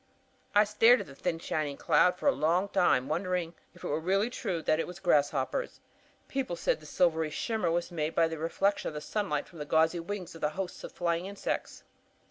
"I 0.55 0.63
stared 0.63 0.99
at 1.01 1.05
the 1.05 1.13
thin 1.13 1.37
shining 1.37 1.77
cloud 1.77 2.15
for 2.15 2.25
a 2.25 2.31
long 2.31 2.69
time, 2.69 3.07
wondering 3.07 3.53
if 3.75 3.83
it 3.83 3.87
were 3.87 3.99
really 3.99 4.31
true 4.31 4.63
that 4.63 4.79
it 4.79 4.87
was 4.87 4.97
grasshoppers. 4.99 5.79
People 6.27 6.55
said 6.55 6.79
the 6.79 6.87
silvery 6.87 7.29
shimmer 7.29 7.69
was 7.69 7.91
made 7.91 8.15
by 8.15 8.27
the 8.27 8.39
reflection 8.39 8.87
of 8.87 8.95
the 8.95 9.01
sunlight 9.01 9.47
from 9.47 9.59
the 9.59 9.65
gauzy 9.65 9.99
wings 9.99 10.33
of 10.33 10.41
the 10.41 10.49
hosts 10.57 10.83
of 10.83 10.91
flying 10.91 11.27
insects. 11.27 11.83